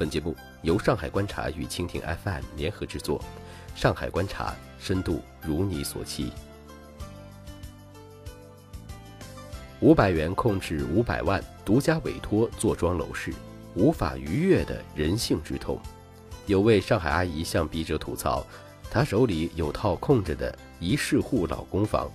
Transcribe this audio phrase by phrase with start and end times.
[0.00, 3.22] 本节目由上海观察与蜻蜓 FM 联合制作。
[3.74, 6.32] 上海观察，深度如你所期。
[9.80, 13.30] 五百元控制五百万，独家委托坐庄楼市，
[13.74, 15.78] 无法逾越的人性之痛。
[16.46, 18.46] 有位上海阿姨向笔者吐槽，
[18.90, 22.10] 她手里有套空着的一室户老公房。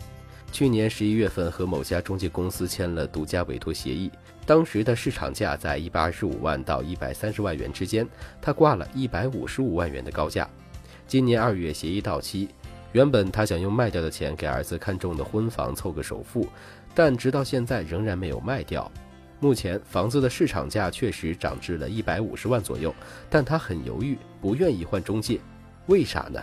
[0.55, 4.09] 去年十一月份和某家中介公司签了独家委托协议，
[4.45, 8.07] 当时的市场价在一百二十五万到一百三十万元之间，
[8.41, 10.49] 他挂了一百五十五万元的高价。
[11.05, 12.47] 今年二月协议到期，
[12.93, 16.47] 原本他想用卖掉的钱给儿子看中的婚房凑个首付，
[16.93, 18.89] 但直到现在仍然没有卖掉。
[19.41, 22.95] 目前房子的市场价确实涨至了一百五十万左右，
[23.29, 25.37] 但他很犹豫，不愿意换中介，
[25.87, 26.41] 为啥呢？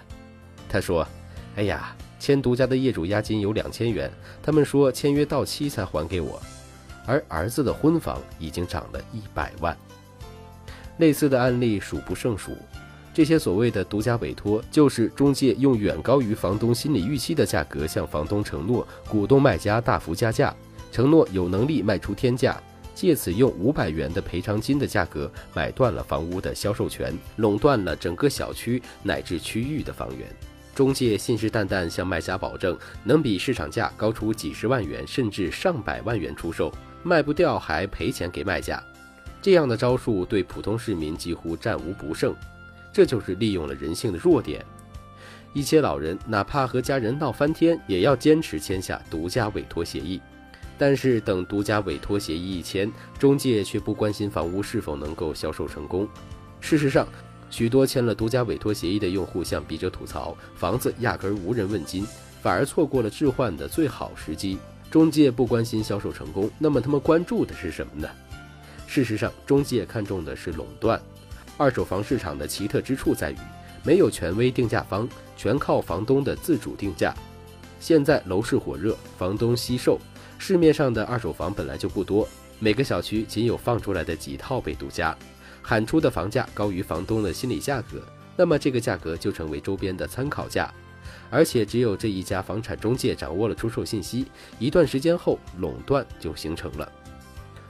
[0.68, 1.08] 他说
[1.56, 4.08] ：“哎呀。”签独家的业主押金有两千元，
[4.40, 6.40] 他们说签约到期才还给我，
[7.04, 9.76] 而儿子的婚房已经涨了一百万。
[10.98, 12.56] 类似的案例数不胜数。
[13.12, 20.54] 这些所谓的独家委托，就是中介用远高于房东心理预期的价格向房东承诺，鼓动卖家大幅加价，
[20.92, 22.56] 承诺有能力卖出天价，
[22.94, 30.51] 借此用五百元的赔偿金的价格买断了房屋的销售权，垄断了整个小区乃至区域的房源。
[30.74, 38.82] 中介信誓旦旦向卖家保证能比市场价高出几十万元甚至上百万元出售，卖不掉还赔钱给卖家。
[39.40, 42.34] 这样的招数对普通市民几乎战无不胜，
[42.92, 44.64] 这就是利用了人性的弱点。
[45.52, 50.20] 一些老人哪怕和家人闹翻天，也要坚持签下独家委托协议。
[50.78, 56.08] 但是等独家委托协议一签，中介却不关心房屋是否能够销售成功。
[56.60, 57.06] 事实上，
[57.52, 62.06] 许多签了独家委托协议的用户向笔者吐槽，房子压根儿无人问津，
[62.40, 64.58] 反而错过了置换的最好时机。
[64.90, 68.08] 中介不关心销售成功，那么他们关注的是什么呢？
[68.86, 70.98] 事实上，中介看重的是垄断。
[71.58, 73.36] 二手房市场的奇特之处在于，
[73.84, 75.06] 没有权威定价方，
[75.36, 77.14] 全靠房东的自主定价。
[77.78, 79.98] 现在楼市火热，房东惜售，
[80.38, 82.26] 市面上的二手房本来就不多，
[82.58, 85.14] 每个小区仅有放出来的几套被独家。
[85.62, 88.02] 喊出的房价高于房东的心理价格，
[88.36, 90.72] 那么这个价格就成为周边的参考价，
[91.30, 94.26] 而且只有这一家房产中介掌握了出售信息，
[94.58, 96.90] 一段时间后垄断就形成了，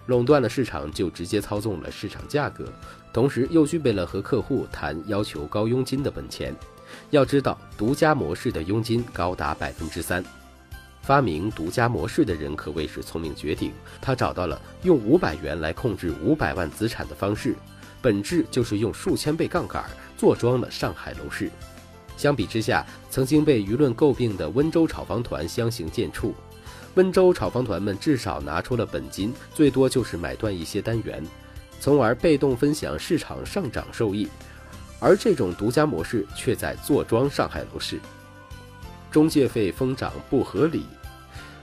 [0.06, 2.64] 垄断了市场就直接操纵了市场价格，
[3.12, 6.54] 同时又具备了和客户谈要求高佣金的本钱。
[7.10, 10.22] 要知道，独家模式的佣金高达百分之三，
[11.02, 17.54] 发明独家模式的人可谓是聪明绝顶，他找到了用五百元来控制五百万资产的方式。
[18.02, 19.84] 本质就是用数千倍杠杆
[20.18, 21.48] 坐庄了上海楼市。
[22.16, 26.32] 相比之下，曾经被舆论诟病的温州炒房团相形见绌。
[26.94, 31.24] 温州炒房团们至少拿出了本金，最多就是买断一些单元，
[31.80, 34.28] 从而被动分享市场上涨收益。
[35.00, 37.98] 而这种独家模式却在坐庄上海楼市。
[39.10, 40.84] 中介费疯涨不合理。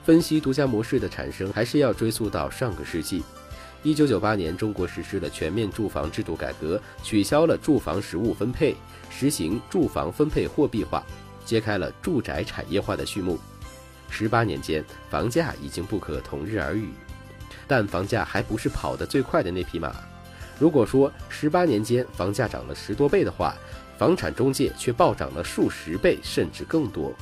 [0.04, 3.24] 分析独家模式的产生，还是要追溯到上个世纪。
[3.82, 8.76] 一九九八年，中国实施了全面住房制度改革，取消了住房实物分配，
[9.10, 11.02] 实行住房分配货币化，
[11.46, 13.40] 揭开了住宅产业化的序幕。
[14.10, 16.90] 十八年间，房价已经不可同日而语，
[17.68, 19.96] 但房价还不是跑得最快的那匹马。
[20.60, 23.56] 如果说十八年间房价涨了十多倍的话，
[23.98, 27.14] 房产中介却暴涨了数十倍，甚至更多。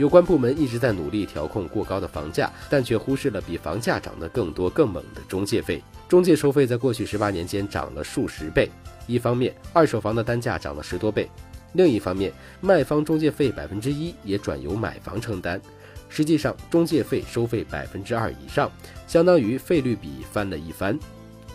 [0.00, 5.84] 有关部门一直在努力调控过高的房价，但却忽视了比房价涨得更多更猛的中介费。
[6.08, 8.70] 中介收费在过去十八年间涨了数十倍。
[9.06, 11.26] 一方面，二手房的单价涨了十多倍；
[11.74, 15.60] 另一方面，卖方中介费百分之一也转由买房承担。
[16.08, 18.72] 实际上，中介费收费百分之二以上，
[19.06, 20.98] 相当于费率比翻了一番。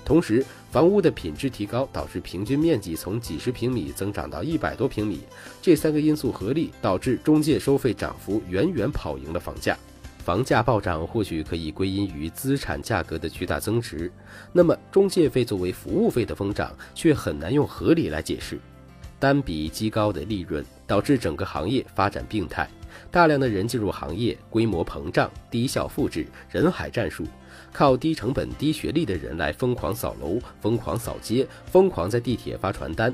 [0.06, 5.22] 同时，房屋的品质提高，导致平均面积从几十平米增长到一百多平米。
[5.64, 9.76] 这三个因素合力，导致中介收费涨幅远远跑赢了房价。
[10.20, 14.12] 房价暴涨或许可以归因于资产价格的巨大增值，
[14.54, 18.60] 那么中介费作为服务费的疯涨，却很难用合理来解释。
[19.20, 22.70] 单笔极高的利润导致整个行业发展病态，
[23.12, 27.24] 大量的人进入行业，规模膨胀，低效复制，人海战术。
[27.72, 33.14] 靠低成本、低学历的人来疯狂扫楼、疯狂扫街、疯狂在地铁发传单，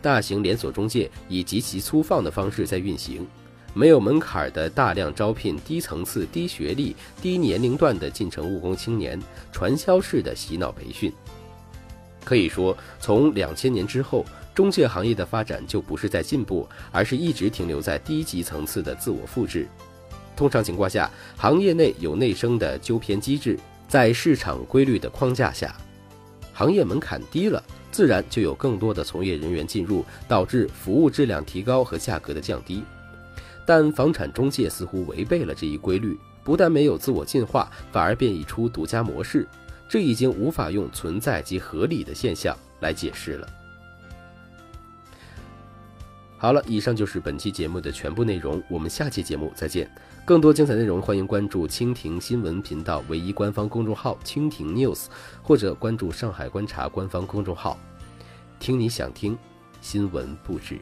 [0.00, 3.26] 大型连锁中介以极其粗放的方式在运行，
[3.74, 9.20] 没有门槛的大量招聘低层次、低学历、低年龄段的进城务工青年，
[9.52, 11.12] 传销式的洗脑培训。
[12.24, 14.24] 可以说，从两千年之后，
[14.58, 19.68] 中介行业的发展就不是在进步，而是一直停留在低级层次的自我复制。
[20.34, 23.56] 通常情况下，行业内有内生的纠偏机制。
[23.86, 25.76] 在市场规律的框架下，
[26.52, 27.62] 行业门槛低了，
[27.92, 32.82] 自然就有更多的从业人员进入，导致服务质量提高和价格的降低。
[33.64, 39.46] 但房产中介似乎违背了这一规律，不但没有自我进化，反而变异出独家模式，
[39.88, 43.48] 这已经无法用存在及合理的现象来解释了。
[46.40, 49.90] 好了，以上就是本期节目的全部内容，我们下期节目再见。
[50.24, 55.06] 更多精彩内容，欢迎关注蜻蜓新闻频道唯一官方公众号蜻蜓 News，
[55.42, 57.76] 或者关注上海观察官方公众号，
[58.60, 59.36] 听你想听
[59.80, 60.78] 新闻不止。